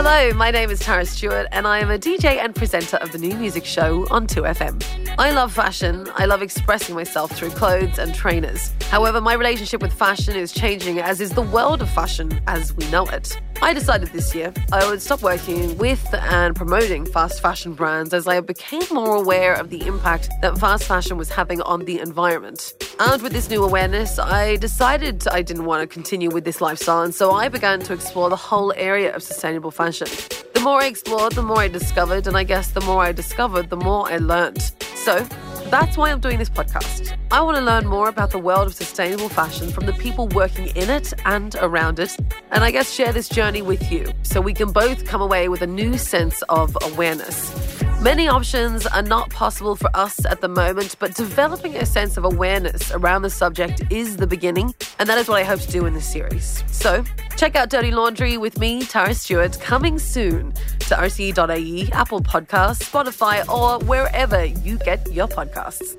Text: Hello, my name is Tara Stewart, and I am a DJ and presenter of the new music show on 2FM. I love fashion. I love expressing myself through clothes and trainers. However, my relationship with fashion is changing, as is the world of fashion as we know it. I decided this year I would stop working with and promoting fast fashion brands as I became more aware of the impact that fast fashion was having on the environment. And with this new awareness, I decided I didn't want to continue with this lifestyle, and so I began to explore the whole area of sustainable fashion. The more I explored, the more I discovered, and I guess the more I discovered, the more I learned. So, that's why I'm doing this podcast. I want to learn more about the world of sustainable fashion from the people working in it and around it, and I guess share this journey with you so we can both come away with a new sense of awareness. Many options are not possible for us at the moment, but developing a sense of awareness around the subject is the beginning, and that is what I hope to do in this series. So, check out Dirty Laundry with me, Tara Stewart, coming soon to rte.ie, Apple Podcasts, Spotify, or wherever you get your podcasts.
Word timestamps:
Hello, 0.00 0.32
my 0.34 0.52
name 0.52 0.70
is 0.70 0.78
Tara 0.78 1.04
Stewart, 1.04 1.48
and 1.50 1.66
I 1.66 1.80
am 1.80 1.90
a 1.90 1.98
DJ 1.98 2.36
and 2.36 2.54
presenter 2.54 2.98
of 2.98 3.10
the 3.10 3.18
new 3.18 3.34
music 3.34 3.64
show 3.64 4.06
on 4.12 4.28
2FM. 4.28 4.80
I 5.18 5.32
love 5.32 5.52
fashion. 5.52 6.06
I 6.14 6.24
love 6.24 6.40
expressing 6.40 6.94
myself 6.94 7.32
through 7.32 7.50
clothes 7.50 7.98
and 7.98 8.14
trainers. 8.14 8.72
However, 8.90 9.20
my 9.20 9.34
relationship 9.34 9.82
with 9.82 9.92
fashion 9.92 10.36
is 10.36 10.52
changing, 10.52 11.00
as 11.00 11.20
is 11.20 11.32
the 11.32 11.42
world 11.42 11.82
of 11.82 11.90
fashion 11.90 12.40
as 12.46 12.72
we 12.76 12.88
know 12.92 13.06
it. 13.06 13.36
I 13.60 13.72
decided 13.72 14.10
this 14.10 14.32
year 14.36 14.54
I 14.70 14.88
would 14.88 15.02
stop 15.02 15.20
working 15.20 15.76
with 15.78 16.14
and 16.14 16.54
promoting 16.54 17.04
fast 17.04 17.40
fashion 17.40 17.74
brands 17.74 18.14
as 18.14 18.28
I 18.28 18.38
became 18.38 18.84
more 18.92 19.16
aware 19.16 19.54
of 19.54 19.68
the 19.68 19.84
impact 19.84 20.30
that 20.42 20.56
fast 20.58 20.84
fashion 20.84 21.18
was 21.18 21.28
having 21.28 21.60
on 21.62 21.86
the 21.86 21.98
environment. 21.98 22.72
And 23.00 23.22
with 23.22 23.32
this 23.32 23.48
new 23.48 23.62
awareness, 23.62 24.18
I 24.18 24.56
decided 24.56 25.28
I 25.28 25.40
didn't 25.42 25.66
want 25.66 25.82
to 25.82 25.86
continue 25.86 26.30
with 26.30 26.44
this 26.44 26.60
lifestyle, 26.60 27.02
and 27.02 27.14
so 27.14 27.30
I 27.30 27.48
began 27.48 27.78
to 27.80 27.92
explore 27.92 28.28
the 28.28 28.34
whole 28.34 28.72
area 28.76 29.14
of 29.14 29.22
sustainable 29.22 29.70
fashion. 29.70 30.08
The 30.54 30.60
more 30.60 30.82
I 30.82 30.86
explored, 30.86 31.34
the 31.34 31.42
more 31.42 31.60
I 31.60 31.68
discovered, 31.68 32.26
and 32.26 32.36
I 32.36 32.42
guess 32.42 32.72
the 32.72 32.80
more 32.80 33.00
I 33.00 33.12
discovered, 33.12 33.70
the 33.70 33.76
more 33.76 34.10
I 34.10 34.16
learned. 34.16 34.60
So, 34.96 35.24
that's 35.70 35.96
why 35.96 36.10
I'm 36.10 36.18
doing 36.18 36.38
this 36.38 36.50
podcast. 36.50 37.16
I 37.30 37.40
want 37.40 37.56
to 37.56 37.62
learn 37.62 37.86
more 37.86 38.08
about 38.08 38.32
the 38.32 38.38
world 38.38 38.66
of 38.66 38.74
sustainable 38.74 39.28
fashion 39.28 39.70
from 39.70 39.86
the 39.86 39.92
people 39.92 40.26
working 40.28 40.66
in 40.74 40.90
it 40.90 41.12
and 41.24 41.54
around 41.60 42.00
it, 42.00 42.16
and 42.50 42.64
I 42.64 42.72
guess 42.72 42.92
share 42.92 43.12
this 43.12 43.28
journey 43.28 43.62
with 43.62 43.92
you 43.92 44.10
so 44.22 44.40
we 44.40 44.54
can 44.54 44.72
both 44.72 45.06
come 45.06 45.22
away 45.22 45.48
with 45.48 45.62
a 45.62 45.68
new 45.68 45.98
sense 45.98 46.42
of 46.48 46.76
awareness. 46.82 47.67
Many 48.00 48.28
options 48.28 48.86
are 48.86 49.02
not 49.02 49.28
possible 49.30 49.74
for 49.74 49.90
us 49.92 50.24
at 50.24 50.40
the 50.40 50.46
moment, 50.46 50.94
but 51.00 51.16
developing 51.16 51.74
a 51.74 51.84
sense 51.84 52.16
of 52.16 52.24
awareness 52.24 52.92
around 52.92 53.22
the 53.22 53.30
subject 53.30 53.82
is 53.90 54.18
the 54.18 54.26
beginning, 54.26 54.72
and 55.00 55.08
that 55.08 55.18
is 55.18 55.26
what 55.26 55.40
I 55.40 55.42
hope 55.42 55.58
to 55.62 55.68
do 55.68 55.84
in 55.84 55.94
this 55.94 56.08
series. 56.08 56.62
So, 56.68 57.02
check 57.36 57.56
out 57.56 57.70
Dirty 57.70 57.90
Laundry 57.90 58.38
with 58.38 58.56
me, 58.60 58.82
Tara 58.82 59.14
Stewart, 59.14 59.58
coming 59.60 59.98
soon 59.98 60.52
to 60.78 60.94
rte.ie, 60.94 61.90
Apple 61.90 62.20
Podcasts, 62.20 62.88
Spotify, 62.88 63.46
or 63.48 63.84
wherever 63.84 64.44
you 64.44 64.78
get 64.78 65.12
your 65.12 65.26
podcasts. 65.26 65.96